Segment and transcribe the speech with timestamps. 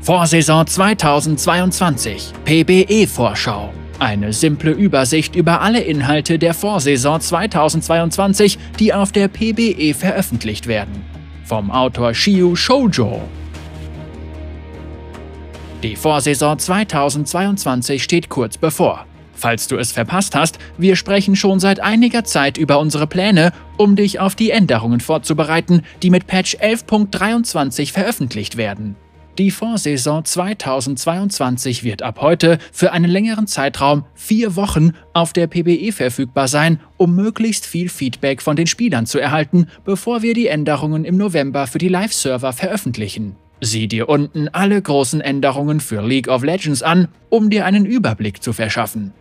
[0.00, 3.72] Vorsaison 2022 PBE-Vorschau.
[3.98, 11.04] Eine simple Übersicht über alle Inhalte der Vorsaison 2022, die auf der PBE veröffentlicht werden.
[11.44, 13.20] Vom Autor Shiu Shoujo.
[15.82, 19.04] Die Vorsaison 2022 steht kurz bevor.
[19.34, 23.94] Falls du es verpasst hast, wir sprechen schon seit einiger Zeit über unsere Pläne, um
[23.94, 28.96] dich auf die Änderungen vorzubereiten, die mit Patch 11.23 veröffentlicht werden.
[29.38, 35.92] Die Vorsaison 2022 wird ab heute für einen längeren Zeitraum vier Wochen auf der PBE
[35.92, 41.04] verfügbar sein, um möglichst viel Feedback von den Spielern zu erhalten, bevor wir die Änderungen
[41.04, 43.36] im November für die Live-Server veröffentlichen.
[43.60, 48.42] Sieh dir unten alle großen Änderungen für League of Legends an, um dir einen Überblick
[48.42, 49.12] zu verschaffen.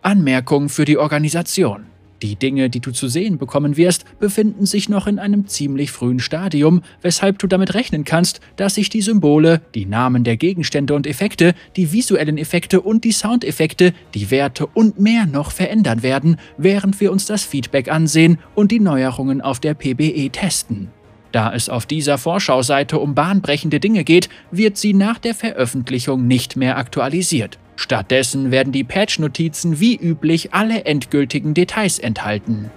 [0.00, 1.84] Anmerkung für die Organisation.
[2.22, 6.18] Die Dinge, die du zu sehen bekommen wirst, befinden sich noch in einem ziemlich frühen
[6.18, 11.06] Stadium, weshalb du damit rechnen kannst, dass sich die Symbole, die Namen der Gegenstände und
[11.06, 17.00] Effekte, die visuellen Effekte und die Soundeffekte, die Werte und mehr noch verändern werden, während
[17.00, 20.90] wir uns das Feedback ansehen und die Neuerungen auf der PBE testen.
[21.30, 26.56] Da es auf dieser Vorschauseite um bahnbrechende Dinge geht, wird sie nach der Veröffentlichung nicht
[26.56, 27.58] mehr aktualisiert.
[27.78, 32.72] Stattdessen werden die Patch-Notizen wie üblich alle endgültigen Details enthalten.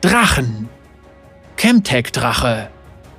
[0.00, 0.68] Drachen
[1.56, 2.70] Chemtech-Drache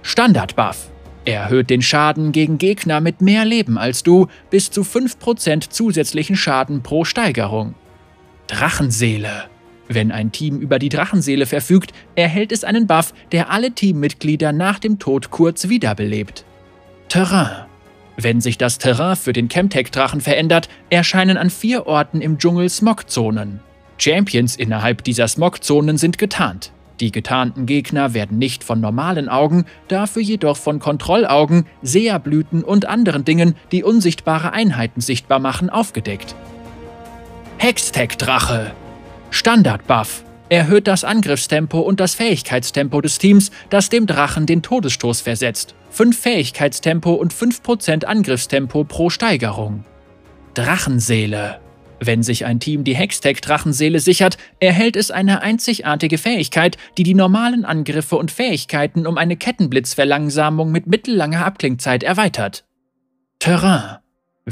[0.02, 0.89] Standard-Buff
[1.23, 6.83] Erhöht den Schaden gegen Gegner mit mehr Leben als du bis zu 5% zusätzlichen Schaden
[6.83, 7.73] pro Steigerung.
[8.47, 9.45] Drachenseele
[9.87, 14.80] Wenn ein Team über die Drachenseele verfügt, erhält es einen Buff, der alle Teammitglieder nach
[14.80, 16.43] dem Tod kurz wiederbelebt.
[17.07, 17.68] Terrain
[18.23, 23.59] wenn sich das Terrain für den Chemtech-Drachen verändert, erscheinen an vier Orten im Dschungel Smogzonen.
[23.97, 26.71] Champions innerhalb dieser Smogzonen sind getarnt.
[26.99, 33.23] Die getarnten Gegner werden nicht von normalen Augen, dafür jedoch von Kontrollaugen, Seherblüten und anderen
[33.23, 36.35] Dingen, die unsichtbare Einheiten sichtbar machen, aufgedeckt.
[37.57, 38.71] Hextech-Drache
[39.31, 45.76] Standard-Buff erhöht das Angriffstempo und das Fähigkeitstempo des Teams, das dem Drachen den Todesstoß versetzt.
[45.92, 49.86] 5 Fähigkeitstempo und 5% Angriffstempo pro Steigerung.
[50.54, 51.59] Drachenseele.
[52.02, 57.65] Wenn sich ein Team die Hextech-Drachenseele sichert, erhält es eine einzigartige Fähigkeit, die die normalen
[57.65, 62.65] Angriffe und Fähigkeiten um eine Kettenblitzverlangsamung mit mittellanger Abklingzeit erweitert.
[63.39, 63.98] Terrain.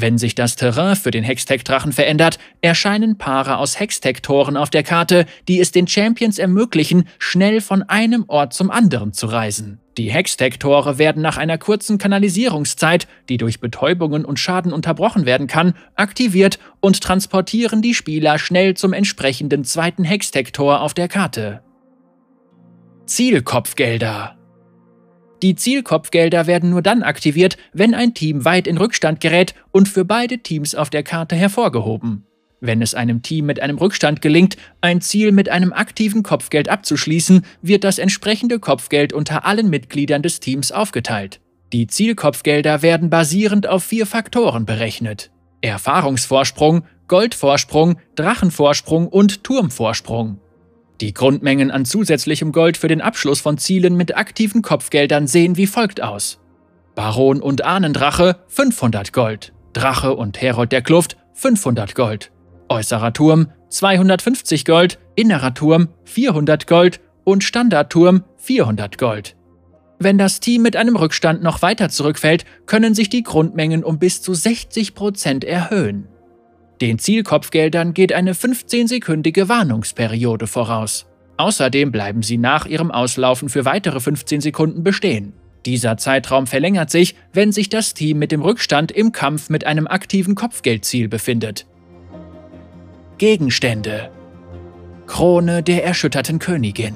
[0.00, 5.26] Wenn sich das Terrain für den Hextech-Drachen verändert, erscheinen Paare aus Hextech-Toren auf der Karte,
[5.48, 9.80] die es den Champions ermöglichen, schnell von einem Ort zum anderen zu reisen.
[9.96, 15.74] Die Hextech-Tore werden nach einer kurzen Kanalisierungszeit, die durch Betäubungen und Schaden unterbrochen werden kann,
[15.96, 21.62] aktiviert und transportieren die Spieler schnell zum entsprechenden zweiten Hextech-Tor auf der Karte.
[23.06, 24.37] Zielkopfgelder
[25.42, 30.04] die Zielkopfgelder werden nur dann aktiviert, wenn ein Team weit in Rückstand gerät und für
[30.04, 32.24] beide Teams auf der Karte hervorgehoben.
[32.60, 37.44] Wenn es einem Team mit einem Rückstand gelingt, ein Ziel mit einem aktiven Kopfgeld abzuschließen,
[37.62, 41.40] wird das entsprechende Kopfgeld unter allen Mitgliedern des Teams aufgeteilt.
[41.72, 45.30] Die Zielkopfgelder werden basierend auf vier Faktoren berechnet.
[45.60, 50.40] Erfahrungsvorsprung, Goldvorsprung, Drachenvorsprung und Turmvorsprung.
[51.00, 55.68] Die Grundmengen an zusätzlichem Gold für den Abschluss von Zielen mit aktiven Kopfgeldern sehen wie
[55.68, 56.40] folgt aus.
[56.96, 62.32] Baron und Ahnendrache 500 Gold, Drache und Herold der Kluft 500 Gold,
[62.68, 69.36] äußerer Turm 250 Gold, innerer Turm 400 Gold und Standardturm 400 Gold.
[70.00, 74.22] Wenn das Team mit einem Rückstand noch weiter zurückfällt, können sich die Grundmengen um bis
[74.22, 76.08] zu 60% erhöhen.
[76.80, 81.06] Den Zielkopfgeldern geht eine 15-sekündige Warnungsperiode voraus.
[81.36, 85.32] Außerdem bleiben sie nach ihrem Auslaufen für weitere 15 Sekunden bestehen.
[85.66, 89.86] Dieser Zeitraum verlängert sich, wenn sich das Team mit dem Rückstand im Kampf mit einem
[89.86, 91.66] aktiven Kopfgeldziel befindet.
[93.18, 94.10] Gegenstände
[95.06, 96.94] Krone der erschütterten Königin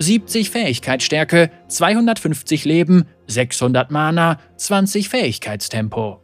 [0.00, 6.23] 70 Fähigkeitsstärke, 250 Leben, 600 Mana, 20 Fähigkeitstempo.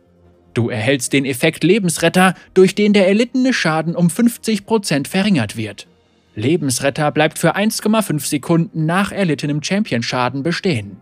[0.54, 5.86] Du erhältst den Effekt Lebensretter, durch den der erlittene Schaden um 50% verringert wird.
[6.34, 10.96] Lebensretter bleibt für 1,5 Sekunden nach erlittenem Championschaden bestehen.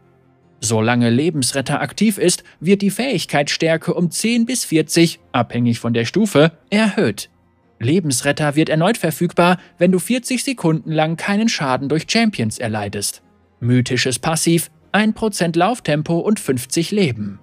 [0.60, 6.52] Solange Lebensretter aktiv ist, wird die Fähigkeitsstärke um 10 bis 40, abhängig von der Stufe,
[6.70, 7.30] erhöht.
[7.78, 13.22] Lebensretter wird erneut verfügbar, wenn du 40 Sekunden lang keinen Schaden durch Champions erleidest.
[13.60, 17.38] Mythisches Passiv, 1% Lauftempo und 50 Leben.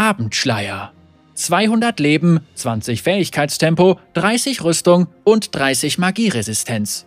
[0.00, 0.94] Abendschleier.
[1.34, 7.04] 200 Leben, 20 Fähigkeitstempo, 30 Rüstung und 30 Magieresistenz.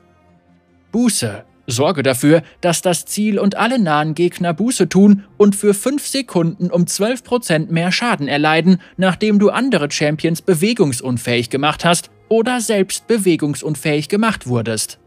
[0.92, 1.44] Buße.
[1.66, 6.69] Sorge dafür, dass das Ziel und alle nahen Gegner Buße tun und für 5 Sekunden
[6.69, 14.07] um 12% mehr Schaden erleiden, nachdem du andere Champions bewegungsunfähig gemacht hast oder selbst bewegungsunfähig
[14.07, 15.00] gemacht wurdest.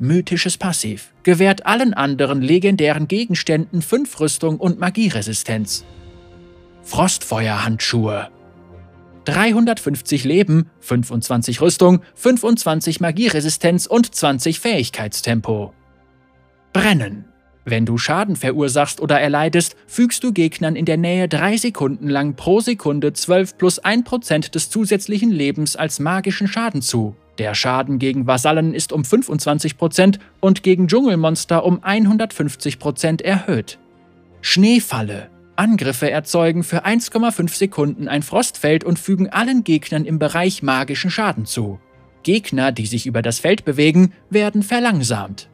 [0.00, 5.84] Mythisches Passiv gewährt allen anderen legendären Gegenständen 5 Rüstung und Magieresistenz.
[6.88, 8.28] Frostfeuerhandschuhe
[9.26, 15.74] 350 Leben, 25 Rüstung, 25 Magieresistenz und 20 Fähigkeitstempo.
[16.72, 17.26] Brennen.
[17.66, 22.36] Wenn du Schaden verursachst oder erleidest, fügst du Gegnern in der Nähe 3 Sekunden lang
[22.36, 27.14] pro Sekunde 12 plus 1% des zusätzlichen Lebens als magischen Schaden zu.
[27.36, 33.78] Der Schaden gegen Vasallen ist um 25% und gegen Dschungelmonster um 150% erhöht.
[34.40, 35.28] Schneefalle.
[35.58, 41.46] Angriffe erzeugen für 1,5 Sekunden ein Frostfeld und fügen allen Gegnern im Bereich magischen Schaden
[41.46, 41.80] zu.
[42.22, 45.48] Gegner, die sich über das Feld bewegen, werden verlangsamt.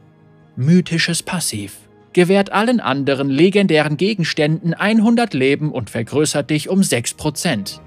[0.55, 1.77] Mythisches Passiv
[2.13, 7.79] gewährt allen anderen legendären Gegenständen 100 Leben und vergrößert dich um 6%.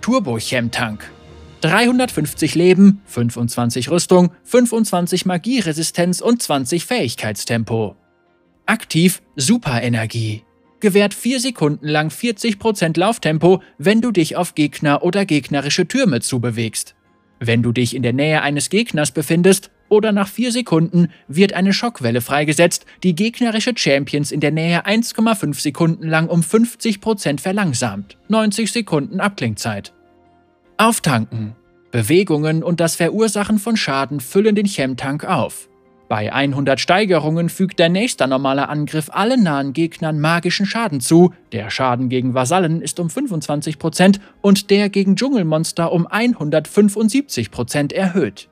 [0.00, 1.10] Turbo-Chemtank
[1.60, 7.96] 350 Leben, 25 Rüstung, 25 Magieresistenz und 20 Fähigkeitstempo.
[8.64, 10.42] Aktiv Superenergie
[10.80, 16.94] gewährt 4 Sekunden lang 40% Lauftempo, wenn du dich auf Gegner oder gegnerische Türme zubewegst.
[17.38, 21.72] Wenn du dich in der Nähe eines Gegners befindest oder nach 4 Sekunden wird eine
[21.72, 28.18] Schockwelle freigesetzt, die gegnerische Champions in der Nähe 1,5 Sekunden lang um 50% verlangsamt.
[28.28, 29.92] 90 Sekunden Abklingzeit.
[30.76, 31.56] Auftanken.
[31.90, 35.68] Bewegungen und das Verursachen von Schaden füllen den Chemtank auf.
[36.10, 41.70] Bei 100 Steigerungen fügt der nächste normale Angriff allen nahen Gegnern magischen Schaden zu, der
[41.70, 48.48] Schaden gegen Vasallen ist um 25% und der gegen Dschungelmonster um 175% erhöht.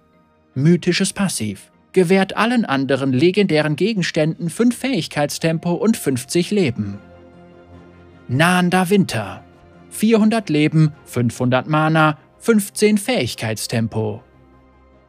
[0.55, 7.01] Mythisches Passiv gewährt allen anderen legendären Gegenständen 5 Fähigkeitstempo und 50 Leben.
[8.29, 9.43] Nahender Winter
[9.91, 14.23] 400 Leben, 500 Mana, 15 Fähigkeitstempo.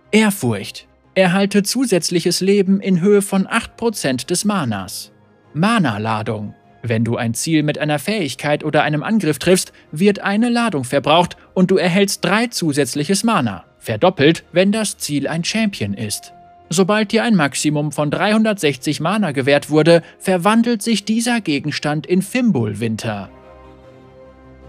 [0.10, 5.11] Ehrfurcht Erhalte zusätzliches Leben in Höhe von 8% des Manas.
[5.53, 6.53] Mana-Ladung.
[6.81, 11.35] Wenn du ein Ziel mit einer Fähigkeit oder einem Angriff triffst, wird eine Ladung verbraucht
[11.53, 13.65] und du erhältst drei zusätzliches Mana.
[13.79, 16.33] Verdoppelt, wenn das Ziel ein Champion ist.
[16.69, 23.29] Sobald dir ein Maximum von 360 Mana gewährt wurde, verwandelt sich dieser Gegenstand in Fimbul-Winter.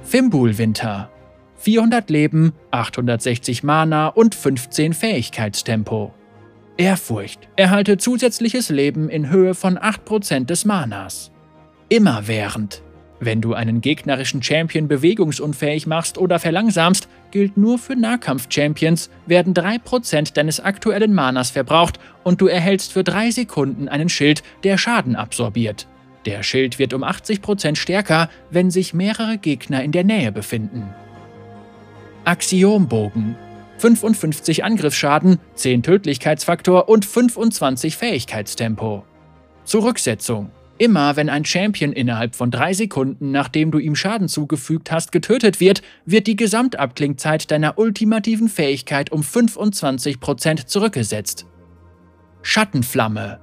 [0.02, 1.10] Fimbul-Winter
[1.60, 6.14] 400 Leben, 860 Mana und 15 Fähigkeitstempo.
[6.80, 7.40] Ehrfurcht.
[7.56, 11.30] Erhalte zusätzliches Leben in Höhe von 8% des Manas.
[11.90, 12.82] Immerwährend.
[13.20, 20.32] Wenn du einen gegnerischen Champion bewegungsunfähig machst oder verlangsamst, gilt nur für Nahkampf-Champions, werden 3%
[20.32, 25.86] deines aktuellen Manas verbraucht und du erhältst für 3 Sekunden einen Schild, der Schaden absorbiert.
[26.24, 30.88] Der Schild wird um 80% stärker, wenn sich mehrere Gegner in der Nähe befinden.
[32.24, 33.36] Axiombogen
[33.80, 39.04] 55 Angriffsschaden, 10 Tödlichkeitsfaktor und 25 Fähigkeitstempo.
[39.64, 40.50] Zurücksetzung.
[40.76, 45.60] Immer wenn ein Champion innerhalb von 3 Sekunden, nachdem du ihm Schaden zugefügt hast, getötet
[45.60, 51.46] wird, wird die Gesamtabklingzeit deiner ultimativen Fähigkeit um 25% zurückgesetzt.
[52.42, 53.40] Schattenflamme.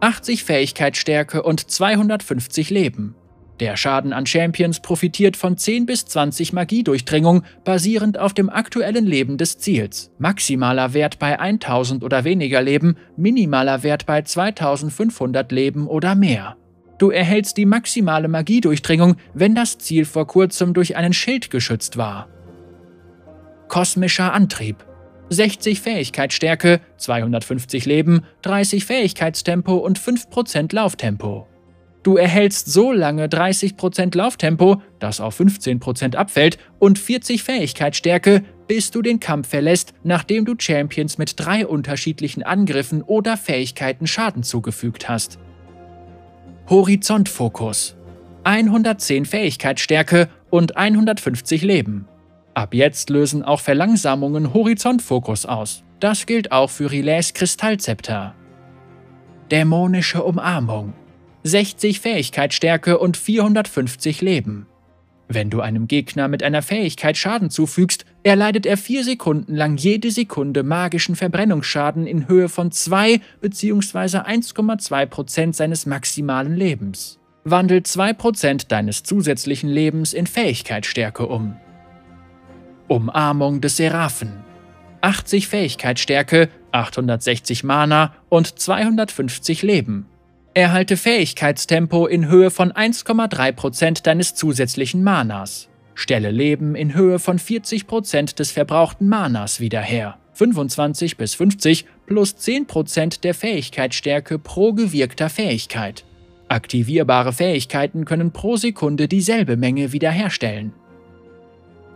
[0.00, 3.14] 80 Fähigkeitsstärke und 250 Leben.
[3.60, 9.38] Der Schaden an Champions profitiert von 10 bis 20 Magiedurchdringung, basierend auf dem aktuellen Leben
[9.38, 10.10] des Ziels.
[10.18, 16.56] Maximaler Wert bei 1000 oder weniger Leben, minimaler Wert bei 2500 Leben oder mehr.
[16.98, 22.28] Du erhältst die maximale Magiedurchdringung, wenn das Ziel vor kurzem durch einen Schild geschützt war.
[23.68, 24.84] Kosmischer Antrieb
[25.28, 31.48] 60 Fähigkeitsstärke, 250 Leben, 30 Fähigkeitstempo und 5% Lauftempo.
[32.06, 39.02] Du erhältst so lange 30% Lauftempo, das auf 15% abfällt, und 40 Fähigkeitsstärke, bis du
[39.02, 45.40] den Kampf verlässt, nachdem du Champions mit drei unterschiedlichen Angriffen oder Fähigkeiten Schaden zugefügt hast.
[46.68, 47.96] Horizontfokus
[48.44, 52.06] 110 Fähigkeitsstärke und 150 Leben.
[52.54, 55.82] Ab jetzt lösen auch Verlangsamungen Horizontfokus aus.
[55.98, 58.36] Das gilt auch für Relays Kristallzepter.
[59.50, 60.94] Dämonische Umarmung
[61.46, 64.66] 60 Fähigkeitsstärke und 450 Leben.
[65.28, 70.10] Wenn du einem Gegner mit einer Fähigkeit Schaden zufügst, erleidet er 4 Sekunden lang jede
[70.10, 74.18] Sekunde magischen Verbrennungsschaden in Höhe von 2 bzw.
[74.18, 77.20] 1,2% seines maximalen Lebens.
[77.44, 81.56] Wandel 2% deines zusätzlichen Lebens in Fähigkeitsstärke um.
[82.88, 84.44] Umarmung des Seraphen
[85.00, 90.06] 80 Fähigkeitsstärke, 860 Mana und 250 Leben.
[90.56, 95.68] Erhalte Fähigkeitstempo in Höhe von 1,3% deines zusätzlichen Manas.
[95.94, 100.16] Stelle Leben in Höhe von 40% des verbrauchten Manas wieder her.
[100.32, 106.06] 25 bis 50 plus 10% der Fähigkeitsstärke pro gewirkter Fähigkeit.
[106.48, 110.72] Aktivierbare Fähigkeiten können pro Sekunde dieselbe Menge wiederherstellen.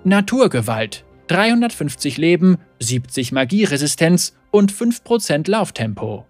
[0.05, 6.27] Naturgewalt 350 Leben, 70 Magieresistenz und 5% Lauftempo.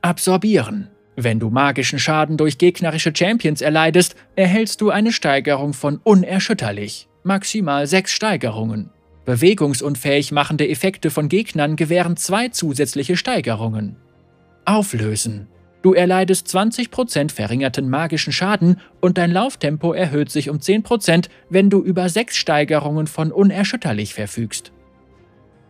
[0.00, 0.88] Absorbieren.
[1.16, 7.86] Wenn du magischen Schaden durch gegnerische Champions erleidest, erhältst du eine Steigerung von unerschütterlich, maximal
[7.86, 8.90] 6 Steigerungen.
[9.24, 13.96] Bewegungsunfähig machende Effekte von Gegnern gewähren zwei zusätzliche Steigerungen.
[14.64, 15.48] Auflösen.
[15.82, 21.82] Du erleidest 20% verringerten magischen Schaden und dein Lauftempo erhöht sich um 10%, wenn du
[21.82, 24.72] über 6 Steigerungen von unerschütterlich verfügst.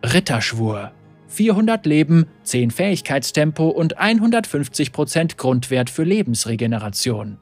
[0.05, 0.93] Ritterschwur.
[1.33, 7.39] 400 Leben, 10 Fähigkeitstempo und 150% Grundwert für Lebensregeneration.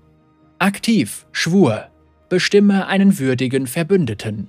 [0.59, 1.89] Aktiv, Schwur.
[2.29, 4.49] Bestimme einen würdigen Verbündeten.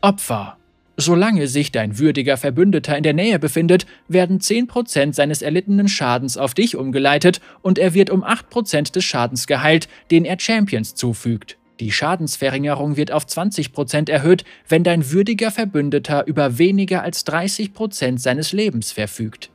[0.00, 0.56] Opfer.
[0.96, 6.54] Solange sich dein würdiger Verbündeter in der Nähe befindet, werden 10% seines erlittenen Schadens auf
[6.54, 11.58] dich umgeleitet und er wird um 8% des Schadens geheilt, den er Champions zufügt.
[11.80, 18.52] Die Schadensverringerung wird auf 20% erhöht, wenn dein würdiger Verbündeter über weniger als 30% seines
[18.52, 19.50] Lebens verfügt.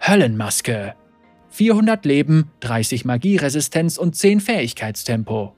[0.00, 0.94] Höllenmaske
[1.50, 5.54] 400 Leben, 30 Magieresistenz und 10 Fähigkeitstempo.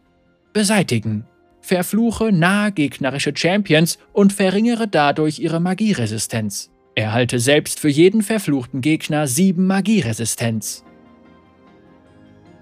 [0.53, 1.25] Beseitigen
[1.61, 6.71] verfluche nahe gegnerische Champions und verringere dadurch ihre Magieresistenz.
[6.95, 10.85] Erhalte selbst für jeden verfluchten Gegner 7 Magieresistenz.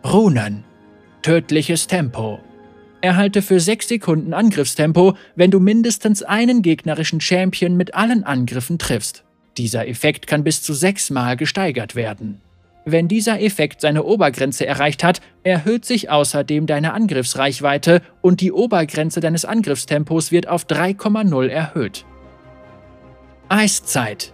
[0.04, 0.64] Runen.
[1.22, 2.40] Tödliches Tempo.
[3.02, 9.24] Erhalte für 6 Sekunden Angriffstempo, wenn du mindestens einen gegnerischen Champion mit allen Angriffen triffst.
[9.58, 12.40] Dieser Effekt kann bis zu 6 Mal gesteigert werden.
[12.84, 19.20] Wenn dieser Effekt seine Obergrenze erreicht hat, erhöht sich außerdem deine Angriffsreichweite und die Obergrenze
[19.20, 22.04] deines Angriffstempos wird auf 3,0 erhöht.
[23.48, 24.32] Eiszeit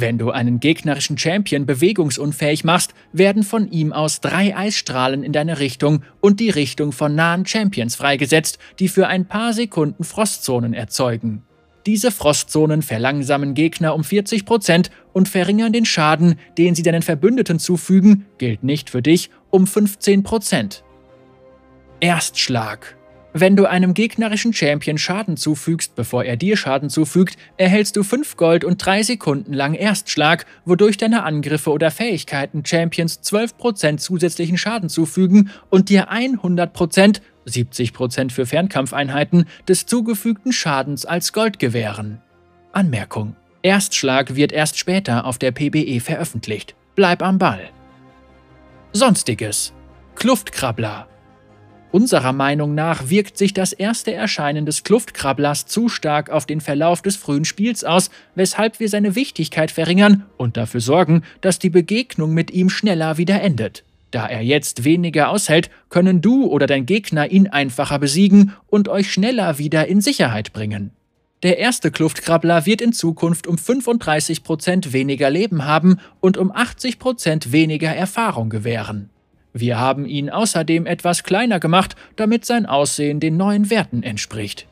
[0.00, 5.58] wenn du einen gegnerischen Champion bewegungsunfähig machst, werden von ihm aus drei Eisstrahlen in deine
[5.58, 11.42] Richtung und die Richtung von nahen Champions freigesetzt, die für ein paar Sekunden Frostzonen erzeugen.
[11.86, 18.26] Diese Frostzonen verlangsamen Gegner um 40% und verringern den Schaden, den sie deinen Verbündeten zufügen,
[18.36, 20.82] gilt nicht für dich, um 15%.
[22.00, 22.97] Erstschlag
[23.40, 28.36] wenn du einem gegnerischen Champion Schaden zufügst, bevor er dir Schaden zufügt, erhältst du 5
[28.36, 34.88] Gold und 3 Sekunden lang Erstschlag, wodurch deine Angriffe oder Fähigkeiten Champions 12% zusätzlichen Schaden
[34.88, 42.20] zufügen und dir 100%, 70% für Fernkampfeinheiten, des zugefügten Schadens als Gold gewähren.
[42.72, 43.36] Anmerkung.
[43.62, 46.76] Erstschlag wird erst später auf der PBE veröffentlicht.
[46.94, 47.70] Bleib am Ball.
[48.92, 49.72] Sonstiges.
[50.14, 51.08] Kluftkrabbler.
[51.90, 57.00] Unserer Meinung nach wirkt sich das erste Erscheinen des Kluftkrabblers zu stark auf den Verlauf
[57.00, 62.34] des frühen Spiels aus, weshalb wir seine Wichtigkeit verringern und dafür sorgen, dass die Begegnung
[62.34, 63.84] mit ihm schneller wieder endet.
[64.10, 69.10] Da er jetzt weniger aushält, können du oder dein Gegner ihn einfacher besiegen und euch
[69.10, 70.90] schneller wieder in Sicherheit bringen.
[71.42, 77.94] Der erste Kluftkrabbler wird in Zukunft um 35% weniger Leben haben und um 80% weniger
[77.94, 79.08] Erfahrung gewähren.
[79.52, 84.66] Wir haben ihn außerdem etwas kleiner gemacht, damit sein Aussehen den neuen Werten entspricht.